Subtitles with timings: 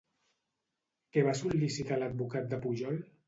[1.17, 2.99] Què va sol·licitar l'advocat de Pujol?